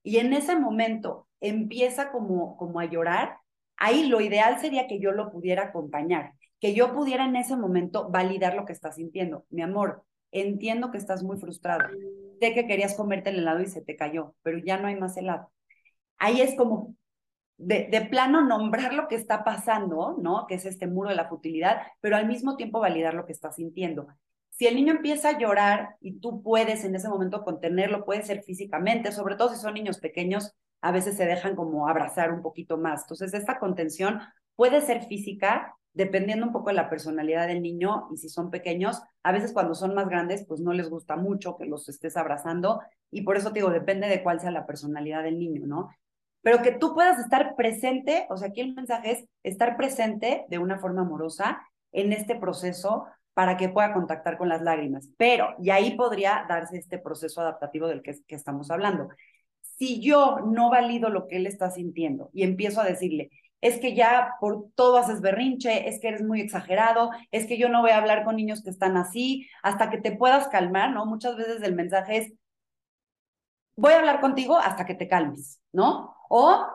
[0.04, 3.38] Y en ese momento empieza como, como a llorar.
[3.76, 8.08] Ahí lo ideal sería que yo lo pudiera acompañar, que yo pudiera en ese momento
[8.10, 9.46] validar lo que está sintiendo.
[9.50, 11.88] Mi amor, entiendo que estás muy frustrado.
[12.40, 15.16] Sé que querías comerte el helado y se te cayó, pero ya no hay más
[15.16, 15.50] helado.
[16.18, 16.94] Ahí es como
[17.56, 20.46] de, de, plano nombrar lo que está pasando, ¿no?
[20.46, 23.52] Que es este muro de la futilidad, pero al mismo tiempo validar lo que está
[23.52, 24.08] sintiendo.
[24.50, 28.42] Si el niño empieza a llorar y tú puedes en ese momento contenerlo, puede ser
[28.42, 32.76] físicamente, sobre todo si son niños pequeños, a veces se dejan como abrazar un poquito
[32.76, 33.02] más.
[33.02, 34.20] Entonces, esta contención
[34.60, 39.00] puede ser física, dependiendo un poco de la personalidad del niño y si son pequeños,
[39.22, 42.82] a veces cuando son más grandes, pues no les gusta mucho que los estés abrazando
[43.10, 45.88] y por eso te digo, depende de cuál sea la personalidad del niño, ¿no?
[46.42, 50.58] Pero que tú puedas estar presente, o sea, aquí el mensaje es estar presente de
[50.58, 55.08] una forma amorosa en este proceso para que pueda contactar con las lágrimas.
[55.16, 59.08] Pero, y ahí podría darse este proceso adaptativo del que, estamos hablando.
[59.78, 63.94] Si yo no valido lo que él está sintiendo y empiezo a decirle, es que
[63.94, 67.90] ya por todo haces berrinche, es que eres muy exagerado, es que yo no voy
[67.90, 71.06] a hablar con niños que están así, hasta que te puedas calmar, ¿no?
[71.06, 72.32] Muchas veces el mensaje es,
[73.76, 76.14] voy a hablar contigo hasta que te calmes, ¿no?
[76.28, 76.66] O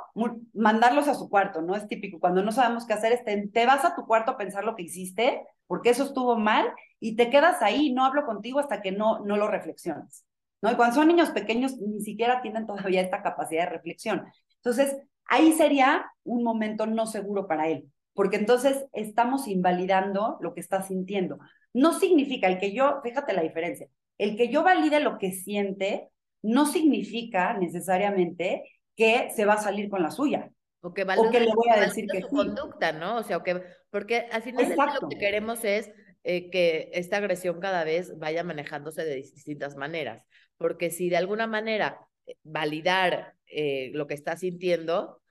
[0.54, 1.76] mandarlos a su cuarto, ¿no?
[1.76, 4.63] Es típico, cuando no sabemos qué hacer, es te, vas a tu cuarto a pensar
[4.63, 8.82] lo que hiciste, porque eso estuvo mal, y te quedas ahí, no hablo contigo hasta
[8.82, 10.26] que no, no lo reflexiones,
[10.62, 10.71] ¿no?
[10.71, 14.26] Y cuando son niños pequeños, ni siquiera tienen todavía esta capacidad de reflexión.
[14.58, 14.95] Entonces,
[15.26, 20.82] ahí sería un momento no seguro para él, porque entonces estamos invalidando lo que está
[20.82, 21.40] sintiendo.
[21.74, 26.10] No significa el que yo, fíjate la diferencia, el que yo valide lo que siente
[26.42, 28.64] no significa necesariamente
[28.96, 30.52] que se va a salir con la suya.
[30.82, 33.18] O que, o que le voy a decir que su conducta, ¿no?
[33.18, 35.92] O sea, que, porque al final lo que queremos es
[36.24, 40.24] eh, que esta agresión cada vez vaya manejándose de distintas maneras.
[40.58, 42.00] Porque si de alguna manera
[42.44, 45.22] validar eh, lo que está sintiendo,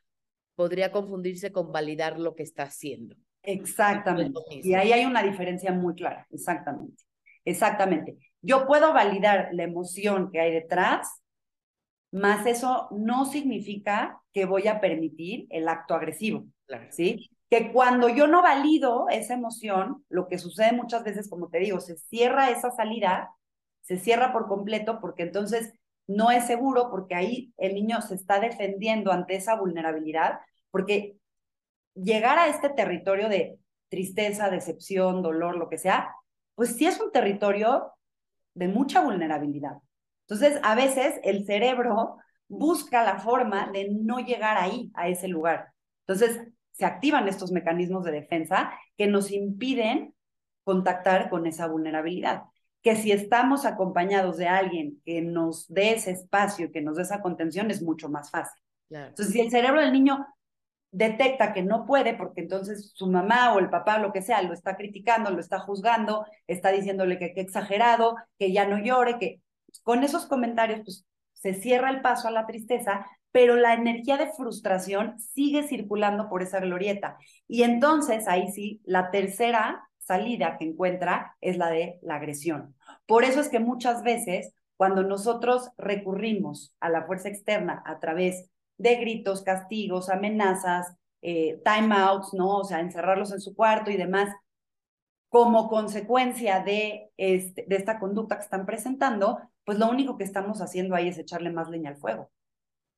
[0.55, 3.17] podría confundirse con validar lo que está haciendo.
[3.43, 4.41] Exactamente.
[4.63, 7.05] Y ahí hay una diferencia muy clara, exactamente.
[7.45, 8.17] Exactamente.
[8.41, 11.23] Yo puedo validar la emoción que hay detrás,
[12.11, 16.47] más eso no significa que voy a permitir el acto agresivo,
[16.91, 17.31] ¿sí?
[17.51, 21.81] Que cuando yo no valido esa emoción, lo que sucede muchas veces, como te digo,
[21.81, 23.31] se cierra esa salida,
[23.83, 25.73] se cierra por completo, porque entonces
[26.07, 30.41] no es seguro porque ahí el niño se está defendiendo ante esa vulnerabilidad,
[30.71, 31.17] porque
[31.95, 36.15] llegar a este territorio de tristeza, decepción, dolor, lo que sea,
[36.55, 37.93] pues sí es un territorio
[38.55, 39.79] de mucha vulnerabilidad.
[40.27, 42.17] Entonces, a veces el cerebro
[42.49, 45.73] busca la forma de no llegar ahí, a ese lugar.
[46.07, 46.41] Entonces,
[46.73, 50.15] se activan estos mecanismos de defensa que nos impiden
[50.65, 52.45] contactar con esa vulnerabilidad
[52.85, 57.23] que si estamos acompañados de alguien que nos dé ese espacio, que nos dé esa
[57.23, 58.63] contención, es mucho más fácil.
[58.91, 60.27] Entonces, si el cerebro del niño
[60.91, 64.53] detecta que no puede, porque entonces su mamá o el papá, lo que sea, lo
[64.53, 69.41] está criticando, lo está juzgando, está diciéndole que, qué exagerado, que ya no llore, que
[69.83, 74.31] con esos comentarios, pues se cierra el paso a la tristeza, pero la energía de
[74.31, 77.17] frustración sigue circulando por esa glorieta.
[77.49, 82.75] Y entonces ahí sí, la tercera salida que encuentra es la de la agresión.
[83.07, 88.51] Por eso es que muchas veces cuando nosotros recurrimos a la fuerza externa a través
[88.77, 92.59] de gritos, castigos, amenazas, eh, timeouts, ¿no?
[92.59, 94.35] O sea, encerrarlos en su cuarto y demás,
[95.29, 96.65] como consecuencia
[97.17, 101.19] este, de esta conducta que están presentando, pues lo único que estamos haciendo ahí es
[101.19, 102.31] echarle más leña al fuego.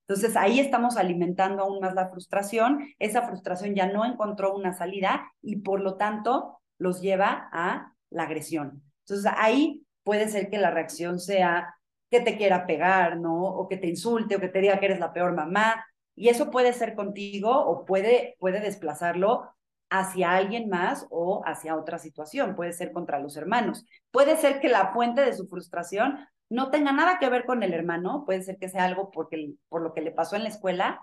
[0.09, 5.33] Entonces ahí estamos alimentando aún más la frustración, esa frustración ya no encontró una salida
[5.43, 8.83] y por lo tanto los lleva a la agresión.
[9.01, 11.75] Entonces ahí puede ser que la reacción sea
[12.11, 13.43] que te quiera pegar, ¿no?
[13.43, 15.85] O que te insulte o que te diga que eres la peor mamá.
[16.15, 19.51] Y eso puede ser contigo o puede, puede desplazarlo
[19.91, 22.55] hacia alguien más o hacia otra situación.
[22.57, 23.85] Puede ser contra los hermanos.
[24.11, 27.75] Puede ser que la fuente de su frustración no tenga nada que ver con el
[27.75, 31.01] hermano, puede ser que sea algo porque, por lo que le pasó en la escuela,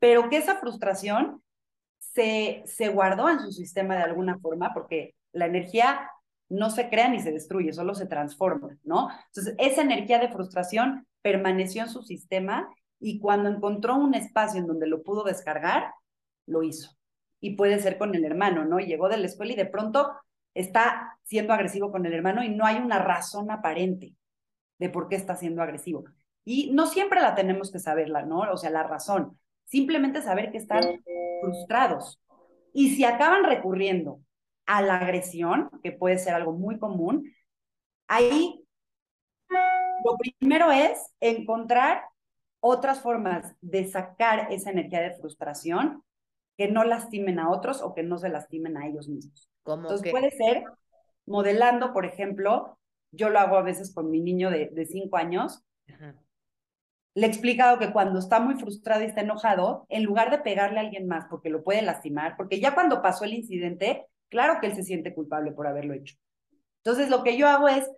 [0.00, 1.42] pero que esa frustración
[2.00, 6.10] se, se guardó en su sistema de alguna forma, porque la energía
[6.48, 9.08] no se crea ni se destruye, solo se transforma, ¿no?
[9.26, 14.66] Entonces, esa energía de frustración permaneció en su sistema y cuando encontró un espacio en
[14.66, 15.92] donde lo pudo descargar,
[16.46, 16.96] lo hizo.
[17.40, 18.80] Y puede ser con el hermano, ¿no?
[18.80, 20.12] Llegó de la escuela y de pronto
[20.52, 24.14] está siendo agresivo con el hermano y no hay una razón aparente
[24.78, 26.04] de por qué está siendo agresivo.
[26.44, 28.40] Y no siempre la tenemos que saberla, ¿no?
[28.40, 29.38] O sea, la razón.
[29.70, 30.82] Simplemente saber que están
[31.40, 32.20] frustrados.
[32.72, 34.20] Y si acaban recurriendo
[34.66, 37.32] a la agresión, que puede ser algo muy común,
[38.08, 38.64] ahí
[40.04, 42.02] lo primero es encontrar
[42.60, 46.02] otras formas de sacar esa energía de frustración
[46.56, 49.48] que no lastimen a otros o que no se lastimen a ellos mismos.
[49.64, 50.64] Entonces puede ser
[51.26, 52.76] modelando, por ejemplo,
[53.12, 55.62] yo lo hago a veces con mi niño de, de cinco años.
[57.14, 60.78] Le he explicado que cuando está muy frustrado y está enojado, en lugar de pegarle
[60.78, 64.68] a alguien más porque lo puede lastimar, porque ya cuando pasó el incidente, claro que
[64.68, 66.16] él se siente culpable por haberlo hecho.
[66.84, 67.90] Entonces, lo que yo hago es,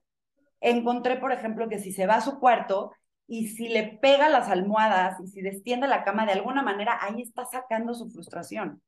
[0.60, 2.92] encontré, por ejemplo, que si se va a su cuarto
[3.26, 7.22] y si le pega las almohadas y si destiende la cama de alguna manera, ahí
[7.22, 8.82] está sacando su frustración.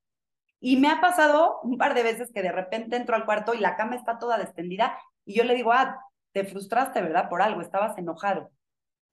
[0.60, 3.58] Y me ha pasado un par de veces que de repente entro al cuarto y
[3.58, 6.00] la cama está toda destendida y yo le digo, ah,
[6.32, 7.28] te frustraste, ¿verdad?
[7.28, 8.50] Por algo, estabas enojado.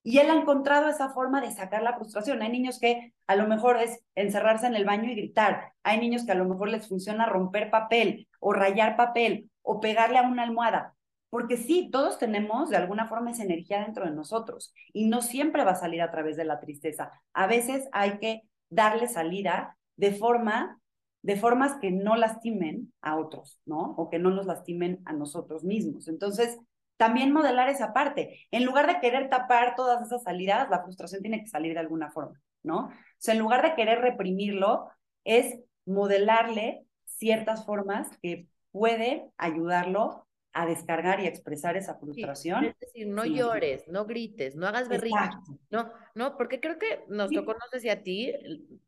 [0.03, 2.41] Y él ha encontrado esa forma de sacar la frustración.
[2.41, 5.73] Hay niños que a lo mejor es encerrarse en el baño y gritar.
[5.83, 10.17] Hay niños que a lo mejor les funciona romper papel o rayar papel o pegarle
[10.17, 10.95] a una almohada.
[11.29, 15.63] Porque sí, todos tenemos de alguna forma esa energía dentro de nosotros y no siempre
[15.63, 17.11] va a salir a través de la tristeza.
[17.33, 20.81] A veces hay que darle salida de forma
[21.21, 23.93] de formas que no lastimen a otros, ¿no?
[23.97, 26.07] O que no nos lastimen a nosotros mismos.
[26.07, 26.57] Entonces,
[27.01, 28.45] también modelar esa parte.
[28.51, 32.11] En lugar de querer tapar todas esas salidas, la frustración tiene que salir de alguna
[32.11, 32.89] forma, ¿no?
[32.89, 34.87] O sea, en lugar de querer reprimirlo,
[35.23, 42.65] es modelarle ciertas formas que pueden ayudarlo a descargar y a expresar esa frustración.
[42.65, 45.37] es decir, no llores, no grites, no hagas berrinche.
[45.71, 48.31] No, no, porque creo que nos tocó, no sé si a ti,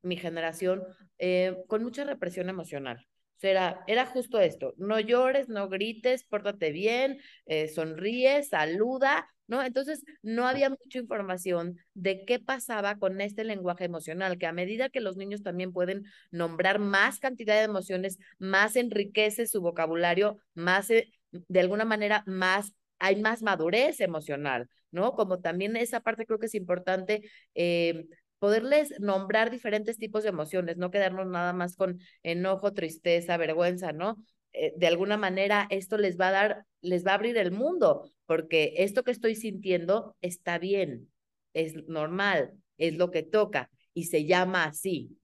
[0.04, 0.84] mi generación,
[1.18, 3.08] eh, con mucha represión emocional
[3.48, 9.62] era, era justo esto, no llores, no grites, pórtate bien, eh, sonríe, saluda, ¿no?
[9.64, 14.90] Entonces, no había mucha información de qué pasaba con este lenguaje emocional, que a medida
[14.90, 20.90] que los niños también pueden nombrar más cantidad de emociones, más enriquece su vocabulario, más,
[20.90, 25.14] eh, de alguna manera, más hay más madurez emocional, ¿no?
[25.14, 28.06] Como también esa parte creo que es importante eh,
[28.44, 34.18] poderles nombrar diferentes tipos de emociones, no quedarnos nada más con enojo, tristeza, vergüenza, ¿no?
[34.52, 38.12] Eh, de alguna manera esto les va a dar, les va a abrir el mundo,
[38.26, 41.10] porque esto que estoy sintiendo está bien,
[41.54, 45.18] es normal, es lo que toca y se llama así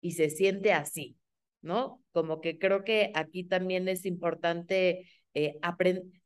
[0.00, 1.14] y se siente así,
[1.62, 2.02] ¿no?
[2.10, 5.60] Como que creo que aquí también es importante eh,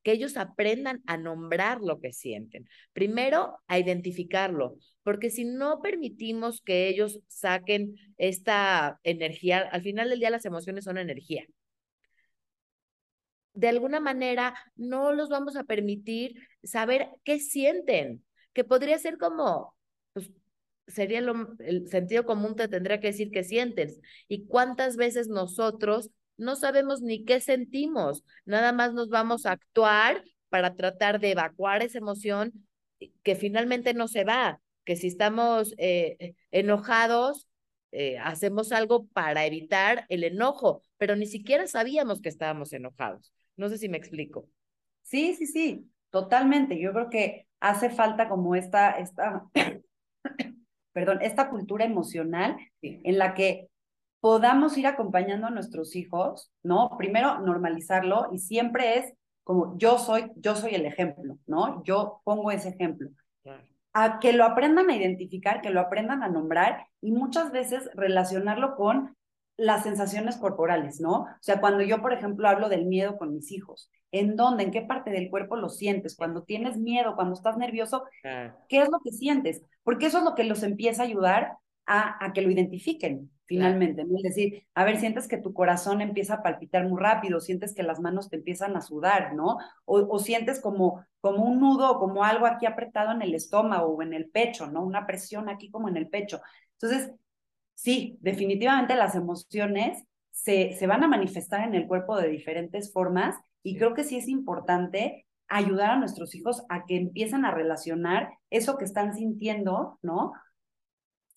[0.03, 2.67] que ellos aprendan a nombrar lo que sienten.
[2.95, 10.21] Primero, a identificarlo, porque si no permitimos que ellos saquen esta energía, al final del
[10.21, 11.47] día las emociones son energía.
[13.53, 19.75] De alguna manera, no los vamos a permitir saber qué sienten, que podría ser como,
[20.13, 20.31] pues,
[20.87, 24.01] sería el sentido común te tendría que decir que sientes.
[24.29, 30.25] Y cuántas veces nosotros no sabemos ni qué sentimos, nada más nos vamos a actuar
[30.49, 32.67] para tratar de evacuar esa emoción
[33.23, 37.49] que finalmente no se va, que si estamos eh, enojados,
[37.93, 43.33] eh, hacemos algo para evitar el enojo, pero ni siquiera sabíamos que estábamos enojados.
[43.57, 44.49] No sé si me explico.
[45.03, 46.81] Sí, sí, sí, totalmente.
[46.81, 49.45] Yo creo que hace falta como esta, esta,
[50.93, 53.69] perdón, esta cultura emocional en la que
[54.21, 56.97] podamos ir acompañando a nuestros hijos, ¿no?
[56.97, 61.83] Primero, normalizarlo y siempre es como yo soy, yo soy el ejemplo, ¿no?
[61.83, 63.11] Yo pongo ese ejemplo.
[63.93, 68.77] A que lo aprendan a identificar, que lo aprendan a nombrar y muchas veces relacionarlo
[68.77, 69.17] con
[69.57, 71.23] las sensaciones corporales, ¿no?
[71.23, 74.71] O sea, cuando yo, por ejemplo, hablo del miedo con mis hijos, ¿en dónde, en
[74.71, 76.17] qué parte del cuerpo lo sientes?
[76.17, 79.63] Cuando tienes miedo, cuando estás nervioso, ¿qué es lo que sientes?
[79.83, 84.05] Porque eso es lo que los empieza a ayudar a, a que lo identifiquen finalmente,
[84.05, 84.17] ¿no?
[84.17, 87.83] Es decir, a ver, sientes que tu corazón empieza a palpitar muy rápido, sientes que
[87.83, 89.59] las manos te empiezan a sudar, ¿no?
[89.85, 94.15] O, sientes como, como un nudo, como algo aquí apretado en el estómago o en
[94.15, 94.85] el pecho, ¿no?
[94.85, 96.41] Una presión aquí como en el pecho.
[96.75, 97.11] Entonces,
[97.75, 100.01] sí, definitivamente las emociones
[100.31, 104.17] se, se van a manifestar en el cuerpo de diferentes formas y creo que sí
[104.17, 109.99] es importante ayudar a nuestros hijos a que empiecen a relacionar eso que están sintiendo,
[110.03, 110.35] ¿no?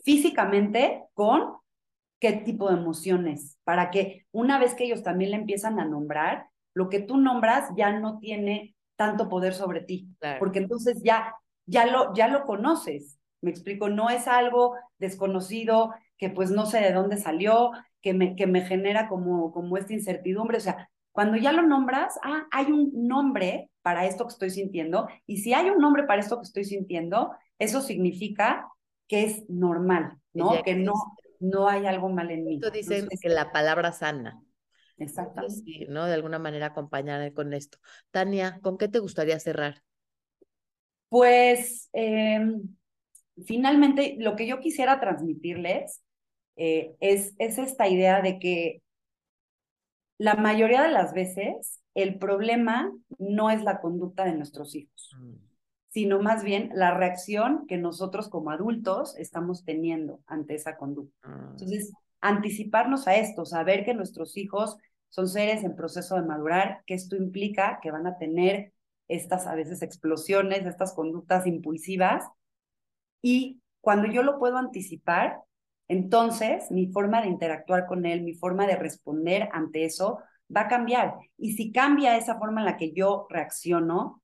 [0.03, 1.62] Físicamente con
[2.23, 6.47] qué tipo de emociones, para que una vez que ellos también le empiezan a nombrar,
[6.73, 10.07] lo que tú nombras ya no tiene tanto poder sobre ti,
[10.39, 16.29] porque entonces ya, ya, lo, ya lo conoces, me explico, no es algo desconocido que
[16.29, 17.71] pues no sé de dónde salió,
[18.01, 22.17] que me, que me genera como, como esta incertidumbre, o sea, cuando ya lo nombras,
[22.23, 26.21] ah, hay un nombre para esto que estoy sintiendo, y si hay un nombre para
[26.21, 28.69] esto que estoy sintiendo, eso significa
[29.09, 30.63] que es normal, ¿no?
[30.63, 30.93] Que no,
[31.43, 32.55] no hay algo mal en mí.
[32.55, 34.41] Esto dicen que la palabra sana.
[34.97, 35.55] Exactamente.
[35.55, 36.05] Sí, ¿no?
[36.05, 37.77] De alguna manera acompañar con esto.
[38.11, 39.83] Tania, ¿con qué te gustaría cerrar?
[41.09, 42.75] Pues em,
[43.45, 46.01] finalmente lo que yo quisiera transmitirles
[46.55, 48.81] eh, es, es esta idea de que
[50.17, 55.33] la mayoría de las veces el problema no es la conducta de nuestros hijos, mm.
[55.93, 61.15] Sino más bien la reacción que nosotros como adultos estamos teniendo ante esa conducta.
[61.21, 61.49] Ah.
[61.51, 64.75] Entonces, anticiparnos a esto, saber que nuestros hijos
[65.09, 68.73] son seres en proceso de madurar, que esto implica que van a tener
[69.07, 72.23] estas a veces explosiones, estas conductas impulsivas,
[73.21, 75.41] y cuando yo lo puedo anticipar,
[75.87, 80.19] entonces mi forma de interactuar con él, mi forma de responder ante eso
[80.53, 81.17] va a cambiar.
[81.37, 84.22] Y si cambia esa forma en la que yo reacciono,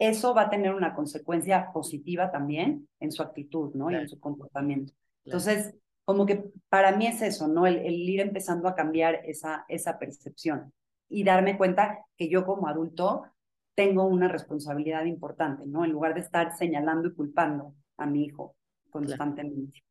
[0.00, 3.90] eso va a tener una consecuencia positiva también en su actitud, ¿no?
[3.90, 4.94] Y en su comportamiento.
[5.26, 5.74] Entonces,
[6.06, 7.66] como que para mí es eso, ¿no?
[7.66, 10.72] El, ir empezando a cambiar esa, esa percepción
[11.10, 13.24] y darme cuenta que yo como adulto
[13.74, 15.84] tengo una responsabilidad importante, ¿no?
[15.84, 18.56] En lugar de estar señalando y culpando a mi hijo
[18.88, 19.82] constantemente.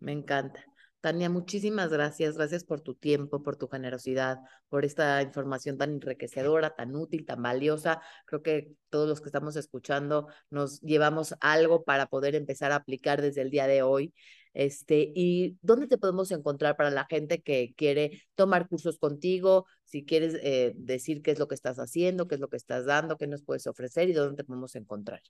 [0.00, 0.64] Me encanta.
[1.02, 2.36] Tania, muchísimas gracias.
[2.36, 4.38] Gracias por tu tiempo, por tu generosidad,
[4.68, 8.00] por esta información tan enriquecedora, tan útil, tan valiosa.
[8.24, 13.20] Creo que todos los que estamos escuchando nos llevamos algo para poder empezar a aplicar
[13.20, 14.14] desde el día de hoy.
[14.54, 19.66] Este, ¿Y dónde te podemos encontrar para la gente que quiere tomar cursos contigo?
[19.82, 22.86] Si quieres eh, decir qué es lo que estás haciendo, qué es lo que estás
[22.86, 25.20] dando, qué nos puedes ofrecer y dónde te podemos encontrar.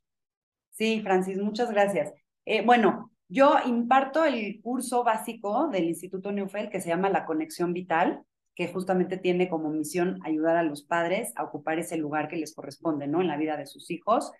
[0.69, 2.13] Sí, Francis, muchas gracias.
[2.45, 7.73] Eh, bueno, yo imparto el curso básico del Instituto Neufeld que se llama La Conexión
[7.73, 8.23] Vital,
[8.55, 12.55] que justamente tiene como misión ayudar a los padres a ocupar ese lugar que les
[12.55, 13.23] corresponde, ¿no?
[13.23, 14.33] En la vida de sus hijos.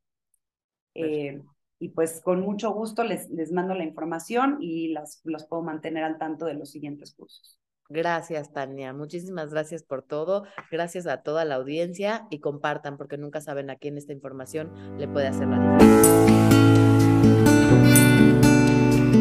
[0.93, 1.41] Eh,
[1.77, 6.03] y pues con mucho gusto les, les mando la información y las, los puedo mantener
[6.03, 7.59] al tanto de los siguientes cursos.
[7.87, 8.93] Gracias, Tania.
[8.93, 10.45] Muchísimas gracias por todo.
[10.71, 15.07] Gracias a toda la audiencia y compartan porque nunca saben a quién esta información le
[15.07, 16.44] puede hacer la diferencia.